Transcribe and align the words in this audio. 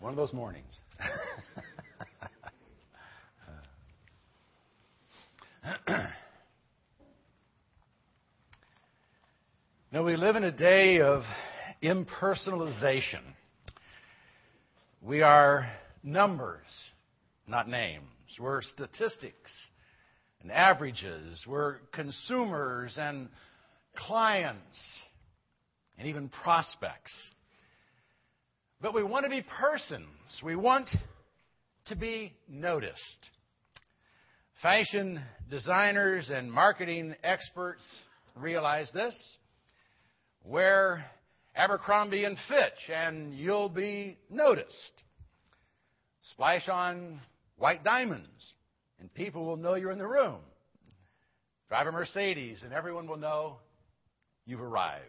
One 0.00 0.12
of 0.14 0.16
those 0.16 0.32
mornings. 0.32 0.80
now, 9.92 10.02
we 10.02 10.16
live 10.16 10.36
in 10.36 10.44
a 10.44 10.50
day 10.50 11.02
of 11.02 11.24
impersonalization. 11.82 13.20
We 15.02 15.20
are 15.20 15.70
numbers, 16.02 16.64
not 17.46 17.68
names. 17.68 18.06
We're 18.38 18.62
statistics 18.62 19.52
and 20.40 20.50
averages. 20.50 21.44
We're 21.46 21.76
consumers 21.92 22.96
and 22.98 23.28
clients 23.94 24.78
and 25.98 26.08
even 26.08 26.30
prospects. 26.30 27.12
But 28.82 28.94
we 28.94 29.02
want 29.02 29.24
to 29.24 29.30
be 29.30 29.42
persons. 29.42 30.08
We 30.42 30.56
want 30.56 30.88
to 31.86 31.96
be 31.96 32.32
noticed. 32.48 33.30
Fashion 34.62 35.20
designers 35.50 36.30
and 36.30 36.50
marketing 36.50 37.14
experts 37.22 37.82
realize 38.34 38.90
this. 38.94 39.14
Wear 40.44 41.04
Abercrombie 41.54 42.24
and 42.24 42.38
Fitch 42.48 42.94
and 42.94 43.34
you'll 43.34 43.68
be 43.68 44.16
noticed. 44.30 44.92
Splash 46.30 46.68
on 46.70 47.20
white 47.58 47.84
diamonds 47.84 48.28
and 48.98 49.12
people 49.12 49.44
will 49.44 49.58
know 49.58 49.74
you're 49.74 49.92
in 49.92 49.98
the 49.98 50.06
room. 50.06 50.38
Drive 51.68 51.86
a 51.86 51.92
Mercedes 51.92 52.62
and 52.64 52.72
everyone 52.72 53.06
will 53.06 53.18
know 53.18 53.56
you've 54.46 54.62
arrived. 54.62 55.04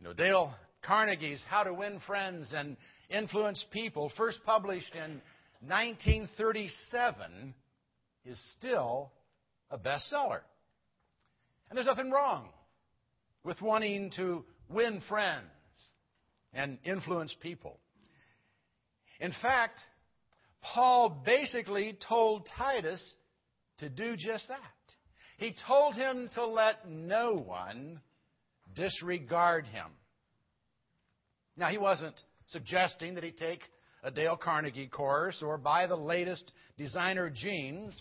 You 0.00 0.06
know, 0.06 0.12
Dale 0.14 0.54
Carnegie's 0.88 1.42
How 1.46 1.64
to 1.64 1.74
Win 1.74 2.00
Friends 2.06 2.54
and 2.56 2.74
Influence 3.10 3.62
People, 3.72 4.10
first 4.16 4.38
published 4.46 4.94
in 4.94 5.20
1937, 5.68 7.54
is 8.24 8.40
still 8.56 9.12
a 9.70 9.76
bestseller. 9.76 10.40
And 11.68 11.76
there's 11.76 11.86
nothing 11.86 12.10
wrong 12.10 12.48
with 13.44 13.60
wanting 13.60 14.10
to 14.16 14.46
win 14.70 15.02
friends 15.10 15.44
and 16.54 16.78
influence 16.84 17.36
people. 17.42 17.78
In 19.20 19.34
fact, 19.42 19.78
Paul 20.62 21.22
basically 21.22 21.98
told 22.08 22.48
Titus 22.56 23.02
to 23.80 23.90
do 23.90 24.16
just 24.16 24.48
that. 24.48 24.58
He 25.36 25.54
told 25.66 25.96
him 25.96 26.30
to 26.34 26.46
let 26.46 26.88
no 26.88 27.34
one 27.34 28.00
disregard 28.74 29.66
him. 29.66 29.88
Now, 31.58 31.68
he 31.68 31.78
wasn't 31.78 32.14
suggesting 32.46 33.14
that 33.16 33.24
he 33.24 33.32
take 33.32 33.62
a 34.04 34.10
Dale 34.10 34.36
Carnegie 34.36 34.86
course 34.86 35.42
or 35.42 35.58
buy 35.58 35.86
the 35.86 35.96
latest 35.96 36.52
designer 36.76 37.28
jeans, 37.30 38.00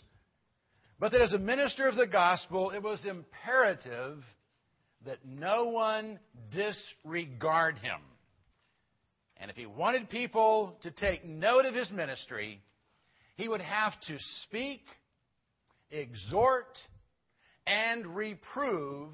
but 0.99 1.11
that 1.11 1.21
as 1.21 1.33
a 1.33 1.39
minister 1.39 1.87
of 1.87 1.95
the 1.95 2.05
gospel, 2.05 2.69
it 2.69 2.83
was 2.83 3.03
imperative 3.05 4.23
that 5.05 5.25
no 5.25 5.65
one 5.65 6.19
disregard 6.51 7.77
him. 7.79 7.99
And 9.37 9.49
if 9.49 9.57
he 9.57 9.65
wanted 9.65 10.09
people 10.09 10.77
to 10.83 10.91
take 10.91 11.25
note 11.25 11.65
of 11.65 11.73
his 11.73 11.91
ministry, 11.91 12.61
he 13.35 13.47
would 13.47 13.61
have 13.61 13.93
to 14.07 14.17
speak, 14.43 14.81
exhort, 15.91 16.77
and 17.65 18.15
reprove 18.15 19.09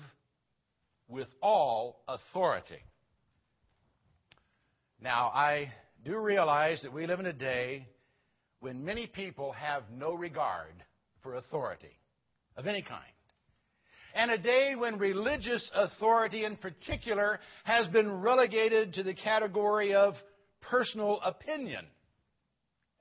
with 1.07 1.27
all 1.41 2.01
authority. 2.07 2.79
Now, 5.03 5.31
I 5.35 5.69
do 6.05 6.17
realize 6.17 6.81
that 6.83 6.93
we 6.93 7.07
live 7.07 7.19
in 7.19 7.25
a 7.25 7.33
day 7.33 7.89
when 8.61 8.85
many 8.85 9.05
people 9.05 9.51
have 9.51 9.83
no 9.91 10.13
regard 10.13 10.73
for 11.21 11.35
authority 11.35 11.99
of 12.55 12.67
any 12.67 12.81
kind. 12.81 13.03
And 14.15 14.31
a 14.31 14.37
day 14.37 14.75
when 14.77 14.97
religious 14.97 15.69
authority 15.75 16.45
in 16.45 16.55
particular 16.55 17.41
has 17.65 17.85
been 17.89 18.21
relegated 18.21 18.93
to 18.93 19.03
the 19.03 19.13
category 19.13 19.93
of 19.93 20.13
personal 20.61 21.19
opinion 21.21 21.85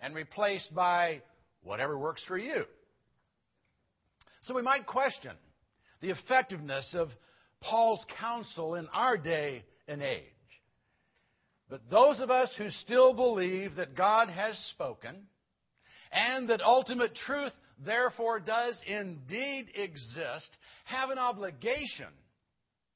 and 0.01 0.13
replaced 0.13 0.75
by 0.75 1.23
whatever 1.63 1.97
works 1.97 2.25
for 2.27 2.37
you. 2.37 2.65
So 4.41 4.57
we 4.57 4.63
might 4.63 4.87
question 4.87 5.37
the 6.01 6.11
effectiveness 6.11 6.97
of 6.99 7.11
Paul's 7.61 8.05
counsel 8.19 8.75
in 8.75 8.89
our 8.89 9.17
day 9.17 9.63
and 9.87 10.03
age. 10.03 10.25
But 11.73 11.89
those 11.89 12.21
of 12.21 12.31
us 12.31 12.53
who 12.59 12.69
still 12.69 13.15
believe 13.15 13.77
that 13.77 13.97
God 13.97 14.29
has 14.29 14.59
spoken 14.73 15.17
and 16.13 16.51
that 16.51 16.61
ultimate 16.61 17.15
truth 17.15 17.53
therefore 17.83 18.41
does 18.41 18.79
indeed 18.87 19.69
exist 19.75 20.55
have 20.85 21.09
an 21.09 21.17
obligation 21.17 22.09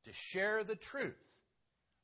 to 0.04 0.10
share 0.30 0.62
the 0.62 0.76
truth 0.92 1.16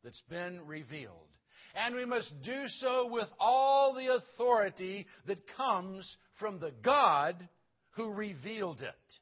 that's 0.02 0.22
been 0.30 0.66
revealed. 0.66 1.28
And 1.74 1.94
we 1.94 2.06
must 2.06 2.32
do 2.42 2.66
so 2.78 3.06
with 3.12 3.28
all 3.38 3.92
the 3.92 4.14
authority 4.14 5.06
that 5.26 5.46
comes 5.54 6.16
from 6.38 6.58
the 6.58 6.72
God 6.82 7.50
who 7.90 8.08
revealed 8.14 8.80
it. 8.80 9.12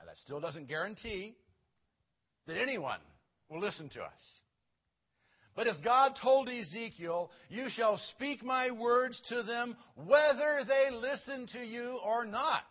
Now, 0.00 0.06
that 0.06 0.18
still 0.24 0.40
doesn't 0.40 0.66
guarantee 0.66 1.36
that 2.48 2.60
anyone 2.60 2.98
will 3.48 3.60
listen 3.60 3.88
to 3.90 4.00
us. 4.00 4.10
But 5.58 5.66
as 5.66 5.80
God 5.80 6.16
told 6.22 6.48
Ezekiel, 6.48 7.32
you 7.48 7.66
shall 7.68 8.00
speak 8.12 8.44
my 8.44 8.70
words 8.70 9.20
to 9.28 9.42
them 9.42 9.76
whether 9.96 10.60
they 10.64 10.94
listen 10.96 11.48
to 11.48 11.58
you 11.58 11.98
or 12.06 12.24
not. 12.24 12.62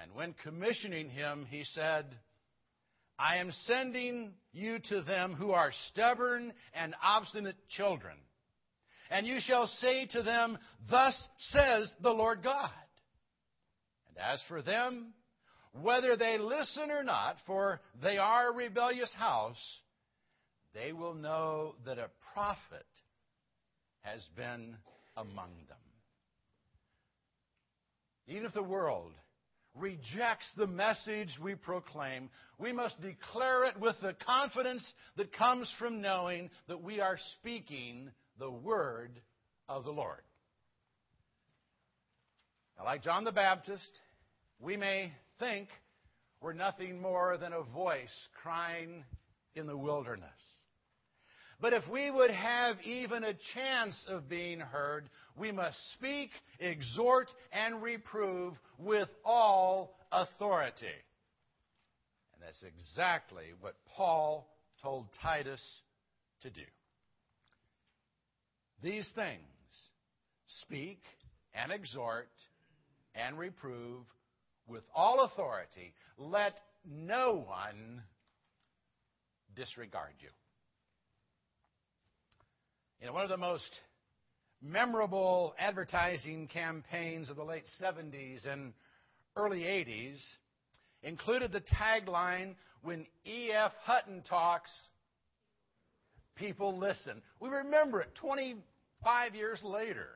And 0.00 0.14
when 0.14 0.34
commissioning 0.34 1.10
him, 1.10 1.48
he 1.50 1.64
said, 1.64 2.04
I 3.18 3.38
am 3.38 3.50
sending 3.64 4.34
you 4.52 4.78
to 4.90 5.02
them 5.02 5.34
who 5.34 5.50
are 5.50 5.72
stubborn 5.88 6.52
and 6.72 6.94
obstinate 7.02 7.56
children. 7.70 8.14
And 9.10 9.26
you 9.26 9.38
shall 9.40 9.66
say 9.66 10.06
to 10.12 10.22
them, 10.22 10.58
Thus 10.88 11.28
says 11.50 11.92
the 12.04 12.12
Lord 12.12 12.44
God. 12.44 12.70
And 14.10 14.16
as 14.32 14.40
for 14.46 14.62
them, 14.62 15.12
whether 15.72 16.16
they 16.16 16.38
listen 16.38 16.92
or 16.92 17.02
not, 17.02 17.38
for 17.48 17.80
they 18.00 18.16
are 18.16 18.52
a 18.52 18.56
rebellious 18.56 19.12
house, 19.14 19.80
they 20.74 20.92
will 20.92 21.14
know 21.14 21.74
that 21.84 21.98
a 21.98 22.10
prophet 22.34 22.86
has 24.00 24.22
been 24.36 24.76
among 25.16 25.50
them. 25.68 25.78
Even 28.26 28.44
if 28.44 28.52
the 28.52 28.62
world 28.62 29.12
rejects 29.74 30.46
the 30.56 30.66
message 30.66 31.30
we 31.42 31.54
proclaim, 31.54 32.28
we 32.58 32.72
must 32.72 33.00
declare 33.00 33.64
it 33.64 33.80
with 33.80 33.96
the 34.02 34.14
confidence 34.26 34.84
that 35.16 35.32
comes 35.32 35.72
from 35.78 36.00
knowing 36.00 36.50
that 36.68 36.82
we 36.82 37.00
are 37.00 37.18
speaking 37.38 38.10
the 38.38 38.50
word 38.50 39.20
of 39.68 39.84
the 39.84 39.90
Lord. 39.90 40.22
Now, 42.78 42.84
like 42.84 43.02
John 43.02 43.24
the 43.24 43.32
Baptist, 43.32 43.90
we 44.60 44.76
may 44.76 45.12
think 45.38 45.68
we're 46.40 46.52
nothing 46.52 47.00
more 47.00 47.36
than 47.38 47.52
a 47.52 47.62
voice 47.62 48.08
crying 48.42 49.04
in 49.54 49.66
the 49.66 49.76
wilderness. 49.76 50.28
But 51.60 51.72
if 51.72 51.82
we 51.88 52.10
would 52.10 52.30
have 52.30 52.76
even 52.82 53.24
a 53.24 53.34
chance 53.54 53.96
of 54.08 54.28
being 54.28 54.60
heard, 54.60 55.08
we 55.36 55.50
must 55.50 55.76
speak, 55.94 56.30
exhort, 56.60 57.28
and 57.52 57.82
reprove 57.82 58.54
with 58.78 59.08
all 59.24 59.98
authority. 60.12 60.86
And 62.32 62.42
that's 62.42 62.62
exactly 62.62 63.46
what 63.60 63.74
Paul 63.96 64.48
told 64.82 65.08
Titus 65.20 65.62
to 66.42 66.50
do. 66.50 66.62
These 68.80 69.10
things 69.16 69.40
speak 70.62 71.00
and 71.52 71.72
exhort 71.72 72.28
and 73.16 73.36
reprove 73.36 74.04
with 74.68 74.84
all 74.94 75.24
authority. 75.24 75.92
Let 76.16 76.60
no 76.88 77.44
one 77.48 78.02
disregard 79.56 80.14
you. 80.20 80.28
Know, 83.06 83.12
one 83.12 83.22
of 83.22 83.30
the 83.30 83.36
most 83.36 83.70
memorable 84.60 85.54
advertising 85.58 86.48
campaigns 86.48 87.30
of 87.30 87.36
the 87.36 87.44
late 87.44 87.64
70s 87.80 88.46
and 88.46 88.72
early 89.36 89.60
80s 89.60 90.20
included 91.02 91.52
the 91.52 91.60
tagline 91.60 92.56
When 92.82 93.06
E.F. 93.24 93.72
Hutton 93.84 94.22
talks, 94.28 94.70
people 96.34 96.76
listen. 96.78 97.22
We 97.40 97.48
remember 97.48 98.00
it 98.00 98.14
25 98.20 99.34
years 99.34 99.60
later. 99.62 100.08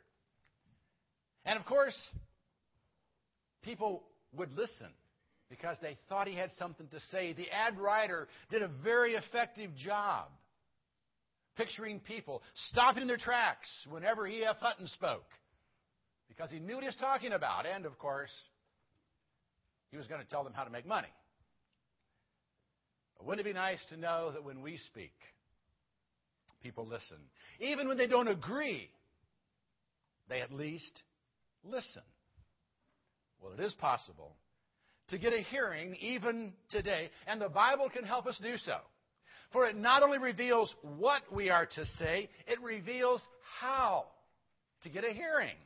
And 1.44 1.58
of 1.58 1.64
course, 1.64 1.98
people 3.62 4.02
would 4.36 4.52
listen 4.52 4.88
because 5.48 5.76
they 5.80 5.96
thought 6.08 6.26
he 6.26 6.36
had 6.36 6.50
something 6.58 6.88
to 6.88 7.00
say. 7.10 7.32
The 7.32 7.50
ad 7.50 7.78
writer 7.78 8.28
did 8.50 8.62
a 8.62 8.68
very 8.82 9.14
effective 9.14 9.70
job 9.76 10.28
picturing 11.56 12.00
people 12.00 12.42
stopping 12.68 13.02
in 13.02 13.08
their 13.08 13.16
tracks 13.16 13.68
whenever 13.88 14.26
E.F. 14.26 14.56
Hutton 14.60 14.86
spoke 14.86 15.26
because 16.28 16.50
he 16.50 16.58
knew 16.58 16.74
what 16.74 16.82
he 16.82 16.88
was 16.88 16.96
talking 16.96 17.32
about. 17.32 17.66
And, 17.66 17.86
of 17.86 17.98
course, 17.98 18.32
he 19.90 19.96
was 19.96 20.06
going 20.06 20.22
to 20.22 20.28
tell 20.28 20.44
them 20.44 20.54
how 20.54 20.64
to 20.64 20.70
make 20.70 20.86
money. 20.86 21.12
But 23.16 23.26
wouldn't 23.26 23.46
it 23.46 23.50
be 23.50 23.54
nice 23.54 23.84
to 23.90 23.96
know 23.96 24.30
that 24.32 24.42
when 24.42 24.62
we 24.62 24.78
speak, 24.78 25.12
people 26.62 26.86
listen? 26.86 27.18
Even 27.60 27.88
when 27.88 27.98
they 27.98 28.06
don't 28.06 28.28
agree, 28.28 28.88
they 30.28 30.40
at 30.40 30.52
least 30.52 31.02
listen. 31.64 32.02
Well, 33.40 33.52
it 33.52 33.60
is 33.60 33.74
possible 33.74 34.36
to 35.08 35.18
get 35.18 35.32
a 35.32 35.42
hearing 35.42 35.96
even 36.00 36.54
today, 36.70 37.10
and 37.26 37.40
the 37.40 37.48
Bible 37.48 37.90
can 37.90 38.04
help 38.04 38.26
us 38.26 38.40
do 38.42 38.56
so. 38.56 38.76
For 39.52 39.66
it 39.66 39.76
not 39.76 40.02
only 40.02 40.18
reveals 40.18 40.74
what 40.98 41.22
we 41.32 41.50
are 41.50 41.66
to 41.66 41.84
say, 41.98 42.28
it 42.46 42.60
reveals 42.62 43.20
how 43.60 44.06
to 44.82 44.88
get 44.88 45.04
a 45.04 45.12
hearing. 45.12 45.56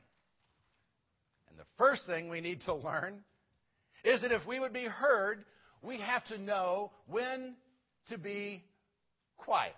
And 1.48 1.58
the 1.58 1.64
first 1.78 2.06
thing 2.06 2.28
we 2.28 2.40
need 2.40 2.62
to 2.62 2.74
learn 2.74 3.20
is 4.04 4.22
that 4.22 4.32
if 4.32 4.46
we 4.46 4.60
would 4.60 4.72
be 4.72 4.84
heard, 4.84 5.44
we 5.82 5.98
have 6.00 6.24
to 6.26 6.38
know 6.38 6.90
when 7.06 7.54
to 8.08 8.18
be 8.18 8.64
quiet. 9.36 9.72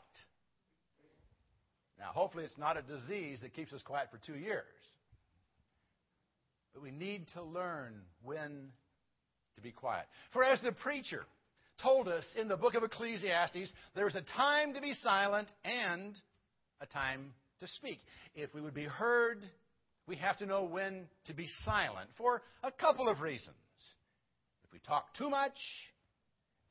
Now, 1.99 2.11
hopefully, 2.13 2.45
it's 2.45 2.59
not 2.59 2.77
a 2.77 2.83
disease 2.83 3.41
that 3.43 3.55
keeps 3.55 3.73
us 3.73 3.83
quiet 3.83 4.09
for 4.11 4.19
two 4.25 4.39
years. 4.39 4.65
But 6.73 6.83
we 6.83 6.91
need 6.91 7.27
to 7.35 7.43
learn 7.43 8.03
when 8.23 8.69
to 9.57 9.61
be 9.61 9.73
quiet. 9.73 10.07
For 10.33 10.45
as 10.45 10.61
the 10.63 10.73
preacher 10.73 11.27
told 11.83 12.09
us 12.09 12.25
in 12.39 12.49
the 12.49 12.57
book 12.57 12.75
of 12.75 12.83
Ecclesiastes, 12.83 13.73
there's 13.95 14.15
a 14.15 14.23
time 14.23 14.75
to 14.75 14.81
be 14.81 14.95
silent 14.95 15.51
and 15.65 16.15
a 16.81 16.87
time 16.87 17.33
to 17.61 17.67
speak. 17.67 18.01
If 18.35 18.55
we 18.55 18.61
would 18.61 18.75
be 18.75 18.85
heard, 18.85 19.39
we 20.07 20.17
have 20.17 20.39
to 20.39 20.47
know 20.47 20.65
when 20.65 21.07
to 21.27 21.35
be 21.35 21.49
silent 21.65 22.11
for 22.17 22.43
a 22.63 22.73
couple 22.73 23.09
of 23.09 23.21
reasons. 23.21 23.57
If 24.65 24.73
we 24.73 24.81
talk 24.81 25.15
too 25.17 25.31
much, 25.31 25.57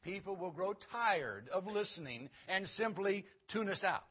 people 0.03 0.35
will 0.35 0.51
grow 0.51 0.73
tired 0.91 1.49
of 1.53 1.65
listening 1.67 2.29
and 2.47 2.67
simply 2.69 3.25
tune 3.51 3.69
us 3.69 3.83
out. 3.83 4.03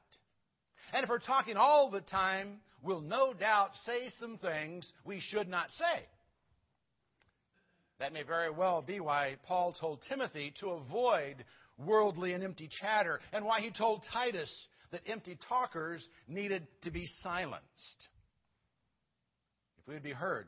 And 0.93 1.02
if 1.02 1.10
we're 1.10 1.19
talking 1.19 1.56
all 1.56 1.90
the 1.90 2.00
time, 2.00 2.60
we'll 2.82 3.00
no 3.00 3.32
doubt 3.32 3.70
say 3.84 4.08
some 4.20 4.38
things 4.38 4.90
we 5.04 5.20
should 5.20 5.48
not 5.48 5.70
say. 5.70 6.04
That 7.98 8.12
may 8.12 8.22
very 8.22 8.50
well 8.50 8.82
be 8.82 9.00
why 9.00 9.37
Paul 9.46 9.72
told 9.72 10.02
Timothy 10.08 10.52
to 10.60 10.70
avoid 10.70 11.44
worldly 11.78 12.32
and 12.32 12.43
empty 12.43 12.69
chatter, 12.81 13.20
and 13.32 13.44
why 13.44 13.60
he 13.60 13.70
told 13.70 14.02
Titus 14.12 14.50
that 14.93 15.02
empty 15.06 15.38
talkers 15.48 16.06
needed 16.28 16.66
to 16.82 16.90
be 16.90 17.06
silenced. 17.22 18.08
If 19.78 19.88
we 19.88 19.94
would 19.94 20.02
be 20.02 20.12
heard, 20.12 20.46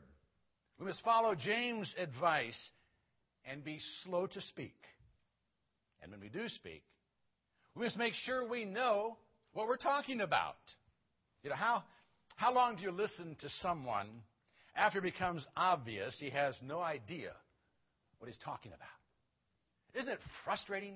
we 0.79 0.85
must 0.85 1.03
follow 1.03 1.35
James' 1.35 1.93
advice 1.97 2.69
and 3.45 3.63
be 3.63 3.79
slow 4.03 4.27
to 4.27 4.41
speak. 4.41 4.75
And 6.01 6.11
when 6.11 6.21
we 6.21 6.29
do 6.29 6.47
speak, 6.47 6.83
we 7.75 7.83
must 7.85 7.97
make 7.97 8.13
sure 8.13 8.47
we 8.47 8.65
know 8.65 9.17
what 9.53 9.67
we're 9.67 9.77
talking 9.77 10.21
about. 10.21 10.57
You 11.43 11.49
know, 11.49 11.55
how, 11.55 11.83
how 12.35 12.53
long 12.53 12.75
do 12.75 12.83
you 12.83 12.91
listen 12.91 13.35
to 13.41 13.49
someone 13.61 14.07
after 14.75 14.99
it 14.99 15.03
becomes 15.03 15.45
obvious 15.55 16.15
he 16.19 16.29
has 16.29 16.55
no 16.61 16.81
idea 16.81 17.31
what 18.19 18.27
he's 18.27 18.39
talking 18.43 18.71
about? 18.71 18.87
Isn't 19.93 20.11
it 20.11 20.19
frustrating 20.45 20.95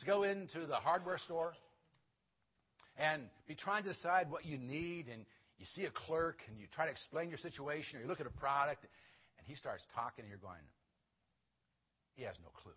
to 0.00 0.06
go 0.06 0.22
into 0.24 0.66
the 0.66 0.76
hardware 0.76 1.18
store 1.18 1.54
and 2.98 3.22
be 3.48 3.54
trying 3.54 3.82
to 3.84 3.90
decide 3.90 4.30
what 4.30 4.44
you 4.44 4.58
need 4.58 5.06
and 5.08 5.24
you 5.58 5.66
see 5.74 5.84
a 5.84 5.90
clerk 5.90 6.38
and 6.48 6.58
you 6.58 6.66
try 6.74 6.84
to 6.84 6.90
explain 6.90 7.28
your 7.28 7.38
situation 7.38 7.98
or 7.98 8.02
you 8.02 8.08
look 8.08 8.20
at 8.20 8.26
a 8.26 8.38
product 8.38 8.84
and 9.38 9.46
he 9.46 9.54
starts 9.54 9.84
talking 9.94 10.24
and 10.24 10.28
you're 10.28 10.38
going, 10.38 10.60
he 12.14 12.24
has 12.24 12.34
no 12.42 12.50
clue. 12.62 12.72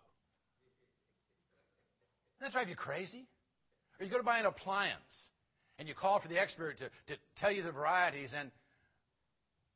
That 2.40 2.52
drive 2.52 2.68
you 2.68 2.76
crazy? 2.76 3.26
Or 3.98 4.04
you 4.04 4.10
go 4.10 4.16
to 4.16 4.24
buy 4.24 4.38
an 4.38 4.46
appliance 4.46 5.12
and 5.78 5.86
you 5.86 5.94
call 5.94 6.20
for 6.20 6.28
the 6.28 6.40
expert 6.40 6.78
to, 6.78 6.88
to 7.12 7.20
tell 7.38 7.52
you 7.52 7.62
the 7.62 7.72
varieties 7.72 8.30
and 8.36 8.50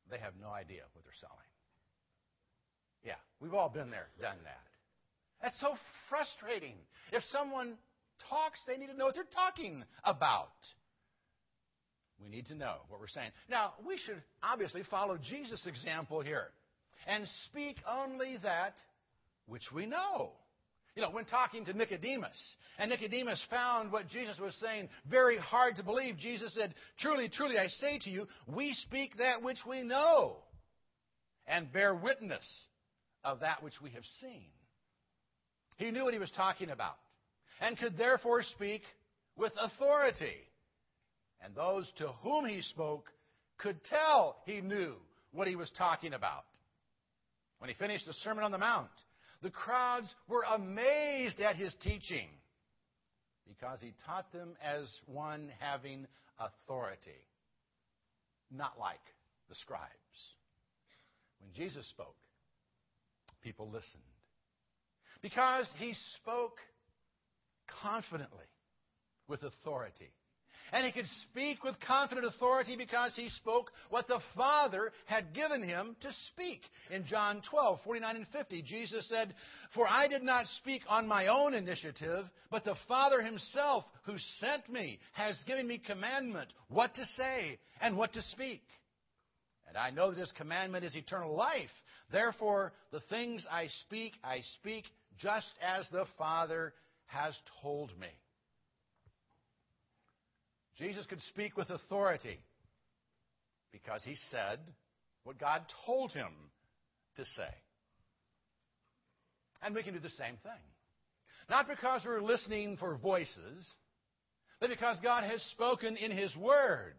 they 0.09 0.17
have 0.17 0.33
no 0.41 0.49
idea 0.49 0.81
what 0.93 1.03
they're 1.03 1.19
selling. 1.19 1.49
Yeah, 3.03 3.19
we've 3.39 3.53
all 3.53 3.69
been 3.69 3.89
there, 3.89 4.07
done 4.21 4.37
that. 4.43 4.65
That's 5.41 5.59
so 5.59 5.75
frustrating. 6.09 6.75
If 7.11 7.23
someone 7.31 7.73
talks, 8.29 8.59
they 8.67 8.77
need 8.77 8.87
to 8.87 8.97
know 8.97 9.05
what 9.05 9.15
they're 9.15 9.23
talking 9.33 9.83
about. 10.03 10.49
We 12.21 12.29
need 12.29 12.45
to 12.47 12.55
know 12.55 12.77
what 12.87 12.99
we're 12.99 13.07
saying. 13.07 13.31
Now, 13.49 13.73
we 13.85 13.97
should 13.97 14.21
obviously 14.41 14.83
follow 14.89 15.17
Jesus' 15.17 15.65
example 15.67 16.21
here 16.21 16.47
and 17.07 17.27
speak 17.45 17.77
only 17.87 18.37
that 18.43 18.73
which 19.47 19.63
we 19.73 19.85
know. 19.85 20.31
You 20.95 21.01
know, 21.01 21.09
when 21.09 21.25
talking 21.25 21.65
to 21.65 21.73
Nicodemus, 21.73 22.55
and 22.79 22.89
Nicodemus 22.89 23.43
found 23.49 23.91
what 23.91 24.07
Jesus 24.07 24.39
was 24.39 24.55
saying 24.61 24.87
very 25.09 25.37
hard 25.37 25.75
to 25.75 25.83
believe, 25.83 26.17
Jesus 26.17 26.53
said, 26.53 26.73
Truly, 26.99 27.27
truly, 27.27 27.59
I 27.59 27.67
say 27.67 27.99
to 27.99 28.09
you, 28.09 28.27
we 28.47 28.73
speak 28.73 29.17
that 29.17 29.43
which 29.43 29.59
we 29.67 29.83
know 29.83 30.37
and 31.47 31.71
bear 31.71 31.93
witness 31.93 32.45
of 33.25 33.41
that 33.41 33.61
which 33.61 33.81
we 33.81 33.89
have 33.91 34.05
seen. 34.21 34.47
He 35.77 35.91
knew 35.91 36.05
what 36.05 36.13
he 36.13 36.19
was 36.19 36.31
talking 36.31 36.69
about 36.69 36.95
and 37.59 37.77
could 37.77 37.97
therefore 37.97 38.43
speak 38.43 38.81
with 39.35 39.51
authority. 39.59 40.37
And 41.43 41.53
those 41.53 41.91
to 41.97 42.07
whom 42.23 42.45
he 42.45 42.61
spoke 42.61 43.11
could 43.57 43.83
tell 43.83 44.37
he 44.45 44.61
knew 44.61 44.93
what 45.33 45.47
he 45.47 45.57
was 45.57 45.71
talking 45.77 46.13
about. 46.13 46.45
When 47.59 47.69
he 47.69 47.75
finished 47.75 48.05
the 48.05 48.13
Sermon 48.13 48.43
on 48.43 48.51
the 48.51 48.57
Mount, 48.57 48.89
the 49.45 49.51
crowds 49.51 50.11
were 50.27 50.41
amazed 50.55 51.39
at 51.39 51.55
his 51.55 51.71
teaching 51.83 52.29
because 53.47 53.79
he 53.79 53.93
taught 54.03 54.33
them 54.33 54.55
as 54.59 54.91
one 55.05 55.51
having 55.59 56.07
authority, 56.39 57.11
not 58.51 58.79
like 58.79 59.03
the 59.47 59.53
scribes. 59.53 59.85
When 61.39 61.53
Jesus 61.53 61.87
spoke, 61.89 62.15
people 63.43 63.67
listened 63.67 64.01
because 65.21 65.71
he 65.77 65.93
spoke 66.15 66.57
confidently 67.83 68.49
with 69.27 69.43
authority. 69.43 70.09
And 70.71 70.85
he 70.85 70.91
could 70.91 71.09
speak 71.21 71.63
with 71.63 71.79
confident 71.79 72.25
authority 72.25 72.75
because 72.75 73.13
he 73.15 73.29
spoke 73.29 73.71
what 73.89 74.07
the 74.07 74.19
Father 74.35 74.91
had 75.05 75.33
given 75.33 75.61
him 75.61 75.95
to 76.01 76.09
speak. 76.31 76.61
In 76.89 77.05
John 77.05 77.41
12, 77.49 77.79
49 77.83 78.15
and 78.15 78.27
50, 78.27 78.61
Jesus 78.63 79.07
said, 79.07 79.33
For 79.73 79.87
I 79.87 80.07
did 80.07 80.23
not 80.23 80.47
speak 80.47 80.81
on 80.87 81.07
my 81.07 81.27
own 81.27 81.53
initiative, 81.53 82.25
but 82.49 82.63
the 82.63 82.75
Father 82.87 83.21
himself 83.21 83.85
who 84.03 84.15
sent 84.39 84.69
me 84.69 84.99
has 85.13 85.37
given 85.45 85.67
me 85.67 85.77
commandment 85.77 86.51
what 86.69 86.93
to 86.95 87.05
say 87.17 87.59
and 87.81 87.97
what 87.97 88.13
to 88.13 88.21
speak. 88.21 88.61
And 89.67 89.77
I 89.77 89.89
know 89.89 90.11
that 90.11 90.19
his 90.19 90.31
commandment 90.31 90.85
is 90.85 90.95
eternal 90.95 91.35
life. 91.35 91.69
Therefore, 92.11 92.73
the 92.91 93.01
things 93.09 93.45
I 93.51 93.67
speak, 93.67 94.13
I 94.23 94.41
speak 94.59 94.85
just 95.17 95.53
as 95.61 95.87
the 95.89 96.05
Father 96.17 96.73
has 97.07 97.37
told 97.61 97.97
me. 97.99 98.07
Jesus 100.77 101.05
could 101.05 101.21
speak 101.21 101.55
with 101.57 101.69
authority 101.69 102.39
because 103.71 104.01
he 104.03 104.15
said 104.31 104.59
what 105.23 105.39
God 105.39 105.61
told 105.85 106.11
him 106.11 106.31
to 107.17 107.25
say. 107.25 107.53
And 109.61 109.73
we 109.73 109.83
can 109.83 109.93
do 109.93 109.99
the 109.99 110.09
same 110.09 110.37
thing. 110.43 110.61
Not 111.49 111.67
because 111.67 112.01
we're 112.05 112.21
listening 112.21 112.77
for 112.77 112.95
voices, 112.97 113.69
but 114.59 114.69
because 114.69 114.99
God 115.01 115.23
has 115.23 115.41
spoken 115.51 115.95
in 115.95 116.11
His 116.11 116.35
Word. 116.35 116.95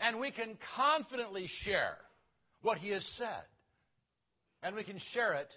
And 0.00 0.20
we 0.20 0.30
can 0.30 0.58
confidently 0.76 1.48
share 1.64 1.96
what 2.62 2.78
He 2.78 2.90
has 2.90 3.06
said. 3.16 3.44
And 4.62 4.74
we 4.74 4.84
can 4.84 5.00
share 5.12 5.34
it 5.34 5.48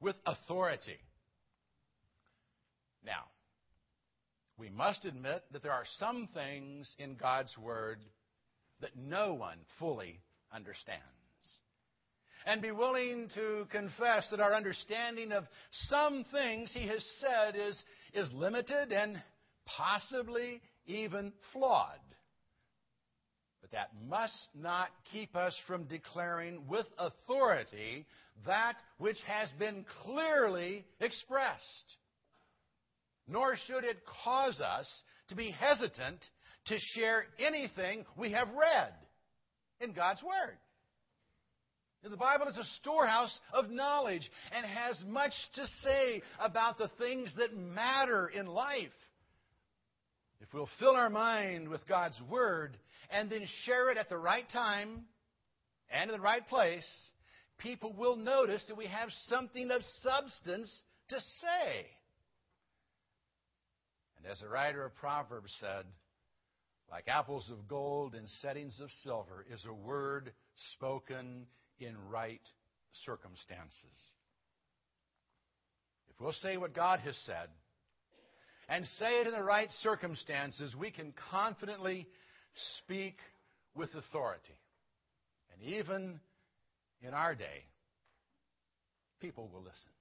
with 0.00 0.16
authority. 0.26 0.98
Now, 3.04 3.24
we 4.58 4.70
must 4.70 5.04
admit 5.04 5.42
that 5.52 5.62
there 5.62 5.72
are 5.72 5.86
some 5.98 6.28
things 6.34 6.90
in 6.98 7.16
God's 7.16 7.56
Word 7.58 7.98
that 8.80 8.96
no 8.96 9.34
one 9.34 9.58
fully 9.78 10.20
understands. 10.52 11.02
And 12.44 12.60
be 12.60 12.72
willing 12.72 13.28
to 13.34 13.66
confess 13.70 14.28
that 14.30 14.40
our 14.40 14.52
understanding 14.54 15.32
of 15.32 15.44
some 15.88 16.24
things 16.32 16.72
He 16.72 16.86
has 16.88 17.04
said 17.20 17.54
is, 17.56 17.82
is 18.12 18.30
limited 18.32 18.92
and 18.92 19.22
possibly 19.64 20.60
even 20.86 21.32
flawed. 21.52 22.00
But 23.60 23.70
that 23.70 23.90
must 24.08 24.48
not 24.54 24.88
keep 25.12 25.36
us 25.36 25.56
from 25.66 25.84
declaring 25.84 26.66
with 26.68 26.86
authority 26.98 28.06
that 28.44 28.74
which 28.98 29.18
has 29.26 29.48
been 29.58 29.86
clearly 30.02 30.84
expressed 31.00 31.96
nor 33.32 33.56
should 33.66 33.84
it 33.84 33.98
cause 34.24 34.60
us 34.60 34.86
to 35.28 35.34
be 35.34 35.50
hesitant 35.50 36.22
to 36.66 36.78
share 36.94 37.24
anything 37.38 38.04
we 38.16 38.32
have 38.32 38.48
read 38.48 38.92
in 39.80 39.92
God's 39.92 40.22
Word. 40.22 40.58
The 42.04 42.16
Bible 42.16 42.48
is 42.48 42.58
a 42.58 42.64
storehouse 42.80 43.38
of 43.52 43.70
knowledge 43.70 44.28
and 44.54 44.66
has 44.66 45.02
much 45.06 45.32
to 45.54 45.66
say 45.82 46.20
about 46.40 46.76
the 46.76 46.90
things 46.98 47.32
that 47.38 47.56
matter 47.56 48.28
in 48.28 48.46
life. 48.46 48.90
If 50.40 50.52
we'll 50.52 50.68
fill 50.80 50.96
our 50.96 51.10
mind 51.10 51.68
with 51.68 51.86
God's 51.88 52.20
Word 52.28 52.76
and 53.10 53.30
then 53.30 53.46
share 53.64 53.90
it 53.90 53.96
at 53.96 54.08
the 54.08 54.18
right 54.18 54.48
time 54.52 55.04
and 55.90 56.10
in 56.10 56.16
the 56.16 56.22
right 56.22 56.46
place, 56.48 56.88
people 57.58 57.94
will 57.96 58.16
notice 58.16 58.64
that 58.66 58.76
we 58.76 58.86
have 58.86 59.08
something 59.28 59.70
of 59.70 59.82
substance 60.02 60.82
to 61.08 61.20
say. 61.20 61.86
And 64.22 64.30
as 64.30 64.40
the 64.40 64.48
writer 64.48 64.84
of 64.84 64.94
Proverbs 64.94 65.52
said, 65.58 65.84
like 66.90 67.08
apples 67.08 67.50
of 67.50 67.66
gold 67.66 68.14
in 68.14 68.28
settings 68.40 68.78
of 68.80 68.88
silver 69.02 69.44
is 69.52 69.64
a 69.66 69.72
word 69.72 70.32
spoken 70.74 71.46
in 71.80 71.96
right 72.08 72.40
circumstances. 73.04 73.72
If 76.10 76.20
we'll 76.20 76.32
say 76.34 76.56
what 76.56 76.74
God 76.74 77.00
has 77.00 77.16
said 77.24 77.48
and 78.68 78.86
say 78.98 79.22
it 79.22 79.26
in 79.26 79.32
the 79.32 79.42
right 79.42 79.70
circumstances, 79.80 80.76
we 80.78 80.90
can 80.90 81.12
confidently 81.30 82.06
speak 82.78 83.16
with 83.74 83.92
authority. 83.94 84.58
And 85.52 85.74
even 85.74 86.20
in 87.00 87.14
our 87.14 87.34
day, 87.34 87.64
people 89.20 89.48
will 89.52 89.62
listen. 89.62 89.92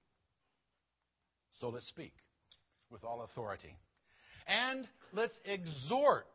So 1.59 1.69
let's 1.69 1.87
speak 1.87 2.13
with 2.91 3.03
all 3.03 3.21
authority. 3.23 3.75
And 4.47 4.87
let's 5.13 5.37
exhort 5.45 6.25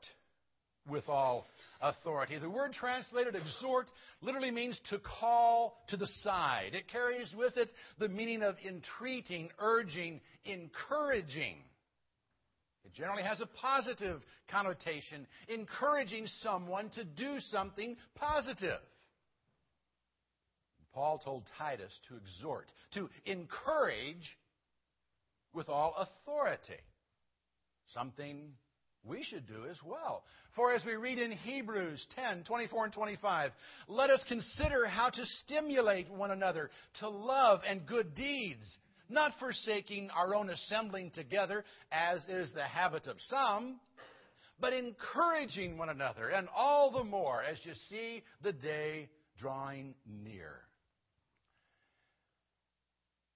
with 0.88 1.08
all 1.08 1.46
authority. 1.80 2.38
The 2.38 2.48
word 2.48 2.72
translated 2.72 3.34
exhort 3.34 3.86
literally 4.20 4.50
means 4.50 4.80
to 4.90 4.98
call 4.98 5.78
to 5.88 5.96
the 5.96 6.06
side. 6.22 6.70
It 6.74 6.88
carries 6.88 7.34
with 7.36 7.56
it 7.56 7.68
the 7.98 8.08
meaning 8.08 8.42
of 8.42 8.56
entreating, 8.66 9.50
urging, 9.58 10.20
encouraging. 10.44 11.56
It 12.84 12.94
generally 12.94 13.24
has 13.24 13.40
a 13.40 13.46
positive 13.46 14.22
connotation, 14.48 15.26
encouraging 15.48 16.28
someone 16.40 16.90
to 16.90 17.04
do 17.04 17.40
something 17.40 17.96
positive. 18.14 18.78
Paul 20.94 21.18
told 21.18 21.44
Titus 21.58 21.92
to 22.08 22.16
exhort, 22.16 22.72
to 22.94 23.10
encourage 23.26 24.38
with 25.52 25.68
all 25.68 25.94
authority. 25.98 26.80
Something 27.92 28.52
we 29.04 29.22
should 29.22 29.46
do 29.46 29.64
as 29.70 29.78
well. 29.84 30.24
For 30.54 30.72
as 30.72 30.84
we 30.84 30.94
read 30.94 31.18
in 31.18 31.30
Hebrews 31.30 32.04
10 32.16 32.44
24 32.44 32.84
and 32.86 32.92
25, 32.92 33.50
let 33.88 34.10
us 34.10 34.24
consider 34.28 34.86
how 34.86 35.10
to 35.10 35.26
stimulate 35.44 36.10
one 36.10 36.30
another 36.30 36.70
to 37.00 37.08
love 37.08 37.60
and 37.68 37.86
good 37.86 38.14
deeds, 38.14 38.64
not 39.08 39.32
forsaking 39.38 40.10
our 40.10 40.34
own 40.34 40.50
assembling 40.50 41.10
together, 41.10 41.64
as 41.92 42.20
is 42.28 42.52
the 42.52 42.64
habit 42.64 43.06
of 43.06 43.16
some, 43.28 43.78
but 44.60 44.72
encouraging 44.72 45.78
one 45.78 45.88
another, 45.88 46.28
and 46.28 46.48
all 46.54 46.90
the 46.90 47.04
more 47.04 47.42
as 47.42 47.58
you 47.64 47.72
see 47.88 48.22
the 48.42 48.52
day 48.52 49.08
drawing 49.38 49.94
near. 50.06 50.54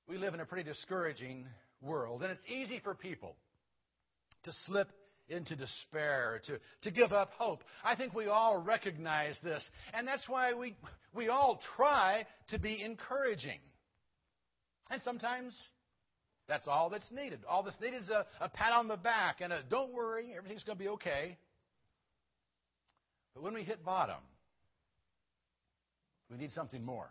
We 0.09 0.19
live 0.19 0.35
in 0.35 0.40
a 0.40 0.47
pretty 0.47 0.69
discouraging 0.69 1.47
world, 1.80 2.23
and 2.23 2.33
it's 2.33 2.45
easy 2.49 2.80
for 2.83 2.95
people 2.95 3.37
to 4.44 4.52
slip 4.66 4.88
into 5.28 5.54
despair, 5.54 6.42
to, 6.47 6.59
to 6.82 6.90
give 6.90 7.12
up 7.12 7.30
hope. 7.38 7.62
I 7.85 7.94
think 7.94 8.14
we 8.14 8.26
all 8.26 8.59
recognize 8.59 9.38
this, 9.42 9.64
and 9.94 10.06
that's 10.06 10.28
why 10.28 10.54
we, 10.54 10.75
we 11.14 11.28
all 11.28 11.61
try 11.76 12.26
to 12.49 12.59
be 12.59 12.82
encouraging. 12.82 13.59
And 14.90 15.00
sometimes 15.02 15.56
that's 16.49 16.66
all 16.66 16.90
that's 16.90 17.11
needed. 17.12 17.40
All 17.49 17.62
that's 17.62 17.80
needed 17.80 18.02
is 18.02 18.09
a, 18.09 18.26
a 18.40 18.49
pat 18.49 18.73
on 18.73 18.88
the 18.88 18.97
back 18.97 19.37
and 19.40 19.52
a 19.52 19.62
don't 19.70 19.94
worry, 19.94 20.35
everything's 20.37 20.64
going 20.64 20.76
to 20.76 20.85
be 20.85 20.90
okay. 20.90 21.38
But 23.35 23.44
when 23.44 23.54
we 23.54 23.62
hit 23.62 23.85
bottom, 23.85 24.16
we 26.28 26.38
need 26.38 26.50
something 26.52 26.85
more. 26.85 27.09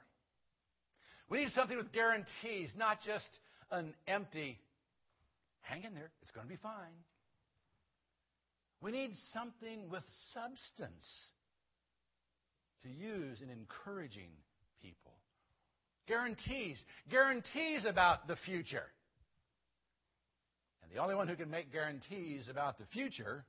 We 1.29 1.39
need 1.39 1.51
something 1.53 1.77
with 1.77 1.93
guarantees, 1.93 2.74
not 2.77 2.98
just 3.05 3.29
an 3.71 3.93
empty, 4.07 4.59
hang 5.62 5.83
in 5.83 5.93
there, 5.93 6.09
it's 6.21 6.31
going 6.31 6.48
to 6.48 6.51
be 6.51 6.59
fine. 6.62 6.74
We 8.81 8.91
need 8.91 9.12
something 9.33 9.89
with 9.89 10.03
substance 10.33 11.05
to 12.83 12.89
use 12.89 13.41
in 13.41 13.50
encouraging 13.50 14.31
people. 14.81 15.13
Guarantees. 16.07 16.81
Guarantees 17.09 17.86
about 17.86 18.27
the 18.27 18.38
future. 18.45 18.86
And 20.81 20.91
the 20.91 21.01
only 21.01 21.15
one 21.15 21.27
who 21.27 21.36
can 21.36 21.50
make 21.50 21.71
guarantees 21.71 22.48
about 22.50 22.77
the 22.77 22.86
future 22.86 23.43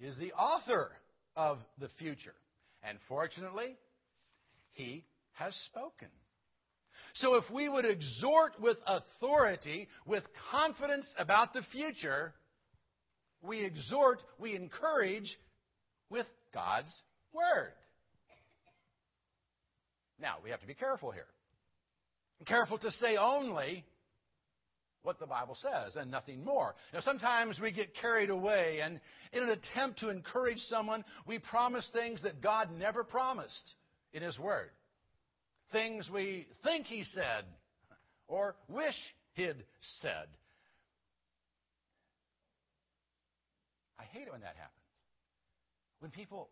is 0.00 0.16
the 0.18 0.32
author 0.32 0.90
of 1.34 1.58
the 1.78 1.88
future. 1.98 2.34
And 2.82 2.98
fortunately, 3.08 3.76
he 4.72 5.04
has 5.32 5.54
spoken. 5.66 6.08
So 7.14 7.36
if 7.36 7.44
we 7.50 7.68
would 7.68 7.84
exhort 7.84 8.60
with 8.60 8.76
authority, 8.86 9.88
with 10.06 10.24
confidence 10.50 11.06
about 11.18 11.52
the 11.52 11.62
future, 11.72 12.34
we 13.42 13.64
exhort, 13.64 14.22
we 14.38 14.54
encourage 14.54 15.36
with 16.10 16.26
God's 16.54 16.92
Word. 17.32 17.72
Now, 20.20 20.36
we 20.42 20.50
have 20.50 20.60
to 20.60 20.66
be 20.66 20.74
careful 20.74 21.10
here. 21.10 21.26
Careful 22.46 22.78
to 22.78 22.90
say 22.92 23.16
only 23.16 23.84
what 25.02 25.18
the 25.18 25.26
Bible 25.26 25.56
says 25.60 25.96
and 25.96 26.10
nothing 26.10 26.44
more. 26.44 26.74
Now, 26.92 27.00
sometimes 27.00 27.58
we 27.60 27.72
get 27.72 27.94
carried 27.94 28.30
away, 28.30 28.80
and 28.82 29.00
in 29.32 29.42
an 29.42 29.50
attempt 29.50 30.00
to 30.00 30.10
encourage 30.10 30.58
someone, 30.68 31.04
we 31.26 31.38
promise 31.38 31.88
things 31.92 32.22
that 32.22 32.40
God 32.40 32.68
never 32.76 33.04
promised 33.04 33.74
in 34.12 34.22
His 34.22 34.38
Word. 34.38 34.70
Things 35.72 36.10
we 36.12 36.46
think 36.64 36.86
He 36.86 37.04
said 37.04 37.44
or 38.28 38.54
wish 38.68 38.96
He'd 39.34 39.64
said. 40.00 40.26
I 44.02 44.04
hate 44.10 44.26
it 44.26 44.32
when 44.32 44.40
that 44.40 44.58
happens. 44.58 44.82
When 46.00 46.10
people 46.10 46.50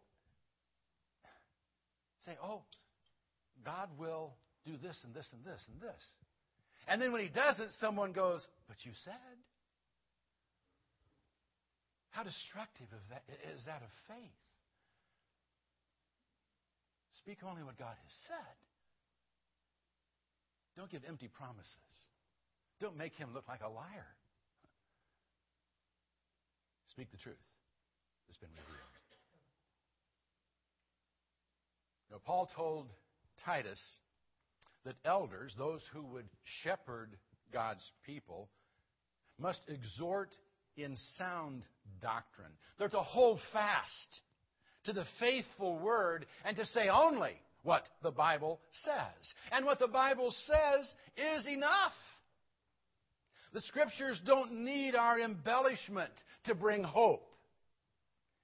say, 2.24 2.32
oh, 2.42 2.62
God 3.64 3.88
will 3.98 4.34
do 4.64 4.72
this 4.80 4.96
and 5.04 5.12
this 5.12 5.26
and 5.32 5.44
this 5.44 5.66
and 5.66 5.80
this. 5.80 6.02
And 6.86 7.02
then 7.02 7.10
when 7.10 7.22
he 7.22 7.28
doesn't, 7.28 7.72
someone 7.80 8.12
goes, 8.12 8.46
but 8.68 8.76
you 8.84 8.92
said. 9.04 9.36
How 12.10 12.22
destructive 12.22 12.86
that, 13.10 13.22
is 13.56 13.64
that 13.66 13.82
of 13.82 13.90
faith? 14.06 14.38
Speak 17.18 17.38
only 17.48 17.62
what 17.62 17.78
God 17.78 17.94
has 17.94 18.14
said. 18.28 18.56
Don't 20.76 20.90
give 20.90 21.02
empty 21.06 21.28
promises. 21.28 21.74
Don't 22.80 22.96
make 22.96 23.14
him 23.14 23.30
look 23.34 23.46
like 23.48 23.60
a 23.62 23.68
liar. 23.68 24.06
Speak 26.90 27.10
the 27.10 27.18
truth 27.18 27.36
that's 28.26 28.38
been 28.38 28.50
revealed. 28.50 28.90
Know, 32.10 32.18
Paul 32.24 32.50
told 32.56 32.88
Titus 33.44 33.80
that 34.84 34.96
elders, 35.04 35.54
those 35.56 35.82
who 35.92 36.02
would 36.06 36.26
shepherd 36.62 37.16
God's 37.52 37.88
people, 38.04 38.48
must 39.38 39.60
exhort 39.68 40.30
in 40.76 40.96
sound 41.18 41.62
doctrine. 42.00 42.52
They're 42.78 42.88
to 42.88 42.98
hold 42.98 43.40
fast 43.52 44.20
to 44.84 44.92
the 44.92 45.04
faithful 45.20 45.78
word 45.78 46.26
and 46.44 46.56
to 46.56 46.66
say 46.66 46.88
only 46.88 47.34
what 47.62 47.84
the 48.02 48.10
Bible 48.10 48.60
says. 48.84 49.34
And 49.52 49.64
what 49.64 49.78
the 49.78 49.88
Bible 49.88 50.34
says 50.46 50.88
is 51.16 51.46
enough. 51.46 51.92
The 53.52 53.60
Scriptures 53.62 54.20
don't 54.24 54.64
need 54.64 54.94
our 54.94 55.18
embellishment 55.18 56.12
to 56.44 56.54
bring 56.54 56.84
hope. 56.84 57.26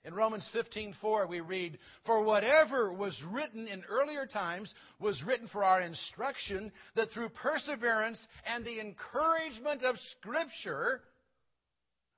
In 0.04 0.14
Romans 0.14 0.48
15:4 0.52 1.26
we 1.26 1.40
read, 1.40 1.80
"For 2.04 2.22
whatever 2.22 2.92
was 2.92 3.20
written 3.24 3.66
in 3.66 3.84
earlier 3.84 4.24
times 4.24 4.72
was 5.00 5.22
written 5.24 5.48
for 5.48 5.64
our 5.64 5.80
instruction, 5.80 6.72
that 6.94 7.10
through 7.10 7.30
perseverance 7.30 8.24
and 8.44 8.64
the 8.64 8.78
encouragement 8.78 9.82
of 9.82 9.98
Scripture 10.12 11.02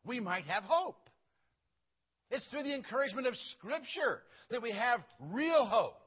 we 0.04 0.20
might 0.20 0.44
have 0.44 0.64
hope." 0.64 1.08
It's 2.30 2.46
through 2.48 2.64
the 2.64 2.74
encouragement 2.74 3.26
of 3.26 3.36
Scripture 3.36 4.22
that 4.50 4.60
we 4.60 4.70
have 4.72 5.02
real 5.18 5.64
hope. 5.64 5.98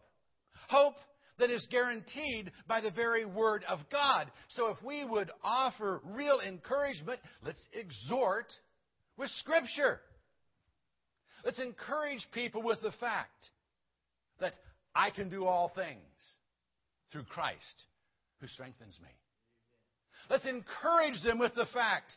Hope 0.69 0.95
that 1.41 1.51
is 1.51 1.67
guaranteed 1.69 2.51
by 2.67 2.81
the 2.81 2.91
very 2.91 3.25
Word 3.25 3.65
of 3.67 3.79
God. 3.91 4.31
So 4.49 4.67
if 4.67 4.81
we 4.83 5.03
would 5.03 5.29
offer 5.43 5.99
real 6.05 6.39
encouragement, 6.39 7.19
let's 7.43 7.61
exhort 7.73 8.47
with 9.17 9.29
Scripture. 9.31 9.99
Let's 11.43 11.59
encourage 11.59 12.25
people 12.31 12.61
with 12.61 12.79
the 12.81 12.93
fact 12.99 13.49
that 14.39 14.53
I 14.95 15.09
can 15.09 15.29
do 15.29 15.45
all 15.45 15.71
things 15.75 15.97
through 17.11 17.23
Christ 17.23 17.85
who 18.39 18.47
strengthens 18.47 18.99
me. 19.01 19.09
Let's 20.29 20.45
encourage 20.45 21.21
them 21.23 21.39
with 21.39 21.55
the 21.55 21.65
fact 21.73 22.15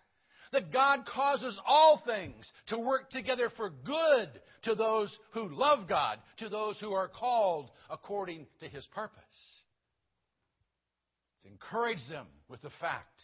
that 0.54 0.72
God 0.72 1.06
causes 1.06 1.58
all 1.66 2.02
things 2.04 2.50
to 2.68 2.78
work 2.78 3.10
together 3.10 3.50
for 3.56 3.70
good 3.70 4.28
to 4.62 4.74
those 4.74 5.16
who 5.32 5.54
love 5.54 5.88
God, 5.88 6.18
to 6.38 6.48
those 6.48 6.80
who 6.80 6.92
are 6.92 7.08
called 7.08 7.70
according 7.90 8.46
to 8.60 8.68
His 8.68 8.86
purpose. 8.94 9.20
Encourage 11.46 12.00
them 12.08 12.26
with 12.48 12.62
the 12.62 12.70
fact 12.80 13.22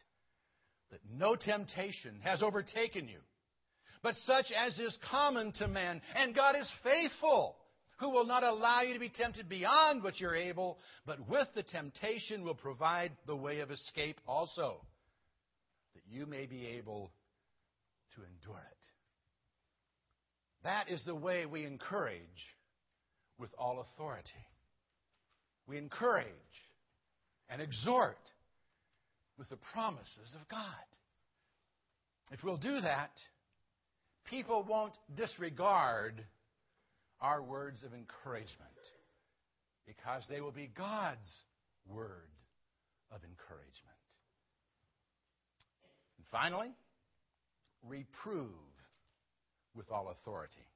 that 0.91 1.01
no 1.17 1.37
temptation 1.37 2.17
has 2.23 2.43
overtaken 2.43 3.09
you, 3.09 3.19
but 4.03 4.15
such 4.27 4.47
as 4.57 4.79
is 4.79 4.97
common 5.11 5.53
to 5.53 5.67
man, 5.67 6.01
and 6.15 6.35
God 6.35 6.55
is 6.57 6.71
faithful 6.85 7.57
who 7.99 8.11
will 8.11 8.27
not 8.27 8.43
allow 8.43 8.83
you 8.83 8.95
to 8.95 9.01
be 9.01 9.11
tempted 9.11 9.49
beyond 9.49 10.03
what 10.03 10.19
you're 10.21 10.35
able, 10.35 10.79
but 11.07 11.29
with 11.29 11.49
the 11.55 11.63
temptation 11.63 12.45
will 12.45 12.55
provide 12.55 13.13
the 13.27 13.37
way 13.37 13.61
of 13.61 13.71
escape 13.71 14.19
also, 14.27 14.81
that 15.95 16.03
you 16.09 16.25
may 16.25 16.47
be 16.47 16.67
able 16.67 17.13
to 18.15 18.23
endure 18.23 18.63
it. 18.71 18.81
That 20.65 20.91
is 20.91 21.03
the 21.05 21.15
way 21.15 21.47
we 21.47 21.65
encourage 21.65 22.21
with 23.39 23.51
all 23.59 23.81
authority. 23.81 24.29
We 25.67 25.79
encourage 25.79 26.27
and 27.49 27.63
exhort 27.63 28.19
with 29.39 29.49
the 29.49 29.59
promises 29.73 30.35
of 30.35 30.49
God. 30.49 30.61
If 32.31 32.45
we'll 32.45 32.57
do 32.59 32.81
that, 32.81 33.11
people 34.29 34.65
won't 34.69 34.95
disregard 35.17 36.23
our 37.21 37.43
words 37.43 37.83
of 37.83 37.93
encouragement 37.93 38.71
because 39.87 40.23
they 40.29 40.41
will 40.41 40.53
be 40.53 40.71
God's 40.77 41.29
word 41.89 42.31
of 43.11 43.21
encouragement. 43.25 43.99
And 46.19 46.27
finally, 46.31 46.73
reprove 47.87 48.49
with 49.75 49.91
all 49.91 50.09
authority. 50.09 50.67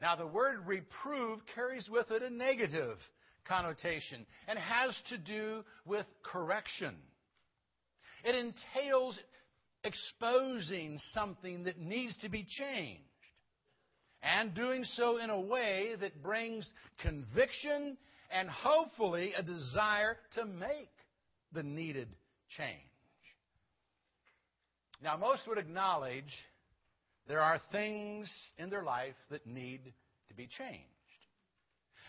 Now, 0.00 0.16
the 0.16 0.26
word 0.26 0.66
reprove 0.66 1.40
carries 1.54 1.88
with 1.88 2.10
it 2.10 2.22
a 2.22 2.30
negative 2.30 2.98
connotation 3.46 4.26
and 4.46 4.58
has 4.58 4.94
to 5.08 5.18
do 5.18 5.64
with 5.84 6.06
correction. 6.22 6.94
It 8.24 8.34
entails 8.34 9.18
exposing 9.84 10.98
something 11.12 11.64
that 11.64 11.78
needs 11.78 12.16
to 12.18 12.28
be 12.28 12.46
changed 12.48 13.02
and 14.22 14.54
doing 14.54 14.84
so 14.84 15.18
in 15.18 15.30
a 15.30 15.40
way 15.40 15.92
that 16.00 16.22
brings 16.22 16.70
conviction 17.00 17.96
and 18.30 18.50
hopefully 18.50 19.32
a 19.36 19.42
desire 19.42 20.16
to 20.34 20.44
make 20.44 20.90
the 21.52 21.62
needed 21.62 22.08
change. 22.56 22.87
Now, 25.02 25.16
most 25.16 25.46
would 25.46 25.58
acknowledge 25.58 26.32
there 27.28 27.40
are 27.40 27.60
things 27.70 28.30
in 28.56 28.70
their 28.70 28.82
life 28.82 29.14
that 29.30 29.46
need 29.46 29.80
to 30.28 30.34
be 30.34 30.46
changed. 30.46 30.84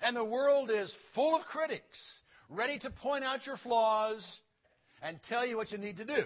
And 0.02 0.16
the 0.16 0.24
world 0.24 0.72
is 0.72 0.94
full 1.14 1.36
of 1.36 1.46
critics 1.46 2.00
ready 2.50 2.80
to 2.80 2.90
point 2.90 3.24
out 3.24 3.46
your 3.46 3.58
flaws 3.58 4.26
and 5.02 5.20
tell 5.28 5.46
you 5.46 5.58
what 5.58 5.72
you 5.72 5.78
need 5.78 5.98
to 5.98 6.06
do. 6.06 6.24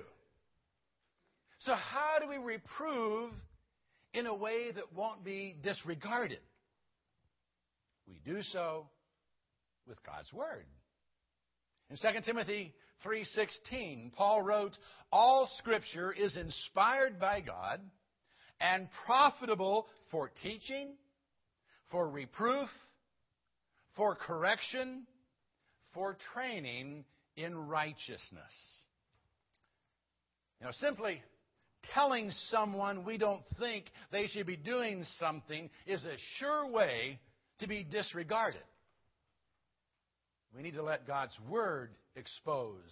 So, 1.59 1.73
how 1.73 2.17
do 2.21 2.27
we 2.27 2.37
reprove 2.37 3.31
in 4.13 4.27
a 4.27 4.35
way 4.35 4.71
that 4.71 4.93
won't 4.93 5.23
be 5.23 5.55
disregarded? 5.63 6.39
We 8.07 8.19
do 8.25 8.41
so 8.41 8.87
with 9.87 9.97
God's 10.03 10.31
Word. 10.33 10.65
In 11.89 11.97
2 11.97 12.21
Timothy 12.25 12.73
3:16, 13.03 14.11
Paul 14.11 14.41
wrote, 14.41 14.77
"All 15.11 15.47
scripture 15.57 16.11
is 16.11 16.37
inspired 16.37 17.19
by 17.19 17.41
God 17.41 17.79
and 18.59 18.89
profitable 19.05 19.89
for 20.09 20.29
teaching, 20.29 20.97
for 21.89 22.09
reproof, 22.09 22.69
for 23.95 24.15
correction, 24.15 25.05
for 25.93 26.15
training 26.33 27.05
in 27.35 27.67
righteousness." 27.67 28.85
You 30.59 30.67
know, 30.67 30.71
simply 30.71 31.21
telling 31.93 32.31
someone 32.31 33.03
we 33.03 33.17
don't 33.17 33.45
think 33.59 33.91
they 34.11 34.27
should 34.27 34.47
be 34.47 34.55
doing 34.55 35.03
something 35.19 35.69
is 35.85 36.05
a 36.05 36.17
sure 36.37 36.67
way 36.67 37.19
to 37.59 37.67
be 37.67 37.83
disregarded. 37.83 38.63
We 40.55 40.61
need 40.61 40.75
to 40.75 40.83
let 40.83 41.05
God's 41.05 41.37
Word 41.41 41.93
expose 42.15 42.91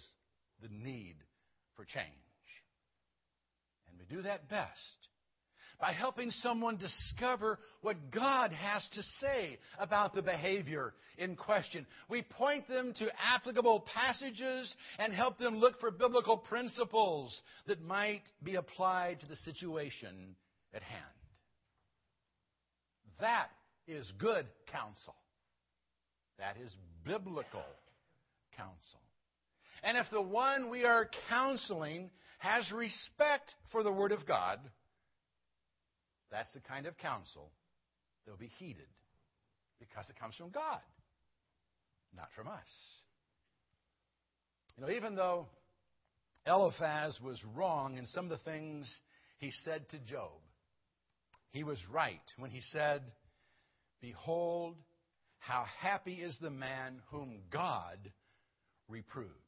the 0.60 0.68
need 0.68 1.16
for 1.76 1.84
change. 1.84 2.06
And 3.88 3.98
we 3.98 4.16
do 4.16 4.22
that 4.22 4.48
best 4.48 5.08
by 5.82 5.92
helping 5.92 6.30
someone 6.30 6.76
discover 6.76 7.58
what 7.80 8.12
God 8.12 8.52
has 8.52 8.88
to 8.94 9.02
say 9.20 9.58
about 9.80 10.14
the 10.14 10.22
behavior 10.22 10.94
in 11.18 11.34
question. 11.34 11.84
We 12.08 12.22
point 12.22 12.68
them 12.68 12.94
to 13.00 13.10
applicable 13.34 13.84
passages 13.92 14.72
and 15.00 15.12
help 15.12 15.38
them 15.38 15.56
look 15.56 15.80
for 15.80 15.90
biblical 15.90 16.36
principles 16.36 17.38
that 17.66 17.82
might 17.82 18.22
be 18.44 18.54
applied 18.54 19.20
to 19.20 19.26
the 19.26 19.36
situation 19.36 20.36
at 20.72 20.82
hand. 20.82 21.02
That 23.20 23.48
is 23.88 24.10
good 24.18 24.46
counsel. 24.70 25.16
That 26.38 26.56
is 26.64 26.72
biblical 27.04 27.64
counsel. 28.56 29.00
And 29.82 29.98
if 29.98 30.06
the 30.10 30.22
one 30.22 30.70
we 30.70 30.84
are 30.84 31.08
counseling 31.28 32.10
has 32.38 32.70
respect 32.70 33.54
for 33.70 33.82
the 33.82 33.92
Word 33.92 34.12
of 34.12 34.26
God, 34.26 34.58
that's 36.30 36.52
the 36.52 36.60
kind 36.60 36.86
of 36.86 36.96
counsel 36.98 37.50
that 38.24 38.30
will 38.30 38.38
be 38.38 38.50
heeded 38.58 38.88
because 39.78 40.08
it 40.08 40.18
comes 40.18 40.36
from 40.36 40.50
God, 40.50 40.80
not 42.16 42.28
from 42.36 42.48
us. 42.48 42.60
You 44.76 44.86
know, 44.86 44.92
even 44.92 45.16
though 45.16 45.46
Eliphaz 46.46 47.18
was 47.22 47.42
wrong 47.54 47.98
in 47.98 48.06
some 48.06 48.24
of 48.24 48.30
the 48.30 48.44
things 48.44 48.92
he 49.38 49.50
said 49.64 49.88
to 49.90 49.98
Job, 49.98 50.30
he 51.50 51.64
was 51.64 51.78
right 51.92 52.20
when 52.38 52.50
he 52.50 52.60
said, 52.72 53.02
Behold, 54.00 54.76
how 55.38 55.64
happy 55.80 56.14
is 56.14 56.36
the 56.40 56.50
man 56.50 57.02
whom 57.10 57.40
God 57.50 57.98
reproves. 58.88 59.41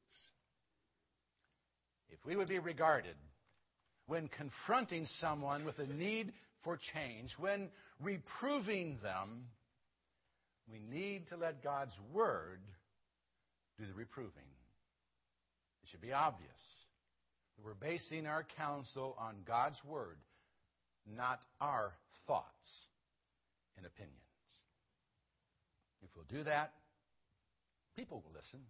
If 2.11 2.19
we 2.25 2.37
would 2.37 2.49
be 2.49 2.59
regarded 2.59 3.17
when 4.07 4.29
confronting 4.29 5.07
someone 5.21 5.65
with 5.65 5.79
a 5.79 5.87
need 5.87 6.33
for 6.63 6.79
change, 6.95 7.31
when 7.39 7.69
reproving 8.01 8.99
them, 9.03 9.47
we 10.71 10.79
need 10.79 11.29
to 11.29 11.37
let 11.37 11.63
God's 11.63 11.95
Word 12.13 12.61
do 13.79 13.87
the 13.87 13.95
reproving. 13.95 14.31
It 15.83 15.91
should 15.91 16.01
be 16.01 16.13
obvious 16.13 16.51
that 17.57 17.65
we're 17.65 17.75
basing 17.75 18.27
our 18.27 18.47
counsel 18.57 19.17
on 19.19 19.37
God's 19.47 19.79
Word, 19.85 20.17
not 21.07 21.41
our 21.61 21.93
thoughts 22.27 22.69
and 23.77 23.87
opinions. 23.87 24.21
If 26.03 26.11
we'll 26.15 26.39
do 26.39 26.45
that, 26.45 26.73
people 27.97 28.23
will 28.25 28.33
listen. 28.35 28.61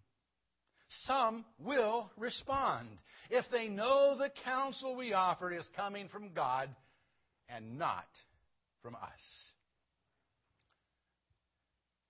Some 1.06 1.44
will 1.58 2.10
respond 2.16 2.88
if 3.30 3.44
they 3.50 3.68
know 3.68 4.16
the 4.16 4.30
counsel 4.44 4.96
we 4.96 5.12
offer 5.12 5.52
is 5.52 5.68
coming 5.76 6.08
from 6.08 6.32
God 6.34 6.68
and 7.48 7.78
not 7.78 8.06
from 8.82 8.94
us. 8.94 9.10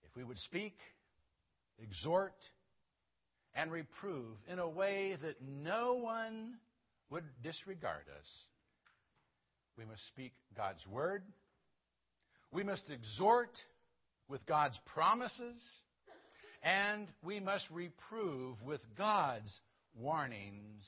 If 0.05 0.17
we 0.17 0.25
would 0.25 0.39
speak, 0.39 0.77
exhort, 1.83 2.35
and 3.55 3.71
reprove 3.71 4.37
in 4.49 4.59
a 4.59 4.69
way 4.69 5.17
that 5.23 5.37
no 5.43 5.95
one 5.95 6.55
would 7.11 7.25
disregard 7.43 8.05
us, 8.19 8.27
we 9.77 9.85
must 9.85 10.07
speak 10.09 10.33
God's 10.57 10.87
word. 10.87 11.23
We 12.53 12.63
must 12.63 12.89
exhort 12.91 13.51
with 14.29 14.47
God's 14.47 14.79
promises, 14.95 15.61
and 16.65 17.07
we 17.23 17.41
must 17.41 17.67
reprove 17.71 18.61
with 18.63 18.81
God's 18.97 19.61
warnings 20.01 20.85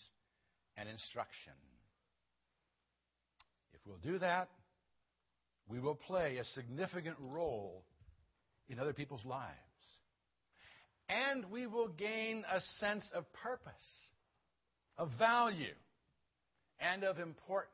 and 0.77 0.89
instruction. 0.89 1.53
If 3.75 3.81
we'll 3.87 3.99
do 3.99 4.19
that, 4.19 4.49
we 5.69 5.79
will 5.79 5.95
play 5.95 6.39
a 6.39 6.45
significant 6.45 7.17
role 7.21 7.85
in 8.69 8.79
other 8.79 8.95
people's 8.95 9.25
lives. 9.25 9.53
And 11.09 11.45
we 11.51 11.67
will 11.67 11.89
gain 11.89 12.45
a 12.51 12.61
sense 12.81 13.09
of 13.15 13.31
purpose, 13.35 13.73
of 14.97 15.11
value, 15.19 15.75
and 16.81 17.05
of 17.05 17.19
importance 17.19 17.73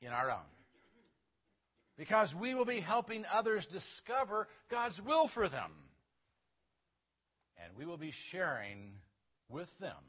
in 0.00 0.08
our 0.08 0.30
own. 0.30 0.38
because 1.96 2.34
we 2.40 2.54
will 2.54 2.64
be 2.64 2.80
helping 2.80 3.24
others 3.32 3.66
discover 3.70 4.48
God's 4.70 5.00
will 5.06 5.30
for 5.34 5.48
them. 5.48 5.70
And 7.64 7.76
we 7.76 7.86
will 7.86 7.96
be 7.96 8.12
sharing 8.30 8.92
with 9.48 9.68
them 9.80 10.02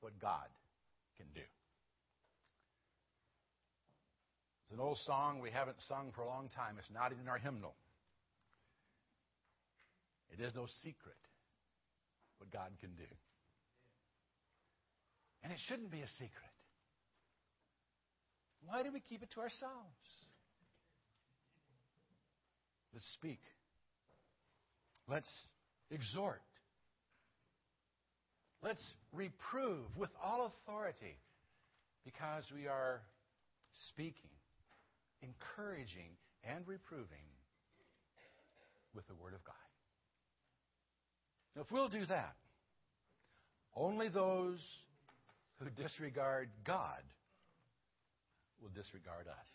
what 0.00 0.18
God 0.20 0.48
can 1.16 1.26
do. 1.34 1.46
It's 4.64 4.72
an 4.72 4.80
old 4.80 4.98
song 4.98 5.40
we 5.40 5.50
haven't 5.50 5.78
sung 5.88 6.12
for 6.14 6.22
a 6.22 6.26
long 6.26 6.48
time. 6.54 6.76
It's 6.78 6.90
not 6.92 7.12
in 7.12 7.28
our 7.28 7.38
hymnal. 7.38 7.74
It 10.30 10.40
is 10.40 10.54
no 10.54 10.66
secret 10.82 11.16
what 12.38 12.50
God 12.50 12.70
can 12.80 12.90
do. 12.90 13.10
And 15.42 15.52
it 15.52 15.58
shouldn't 15.66 15.90
be 15.90 16.00
a 16.00 16.06
secret. 16.06 16.54
Why 18.64 18.82
do 18.82 18.92
we 18.92 19.00
keep 19.00 19.22
it 19.22 19.30
to 19.34 19.40
ourselves? 19.40 20.10
Let's 22.92 23.06
speak. 23.14 23.40
Let's 25.08 25.28
exhort. 25.90 26.42
Let's 28.62 28.82
reprove 29.12 29.96
with 29.96 30.10
all 30.22 30.46
authority 30.46 31.16
because 32.04 32.44
we 32.54 32.66
are 32.66 33.00
speaking, 33.88 34.30
encouraging, 35.22 36.16
and 36.44 36.66
reproving 36.66 37.24
with 38.94 39.06
the 39.08 39.14
Word 39.14 39.34
of 39.34 39.44
God. 39.44 39.54
Now, 41.56 41.62
if 41.62 41.70
we'll 41.70 41.88
do 41.88 42.06
that, 42.06 42.36
only 43.74 44.08
those 44.08 44.60
who 45.58 45.70
disregard 45.70 46.48
God 46.64 47.02
will 48.60 48.70
disregard 48.70 49.26
us. 49.26 49.48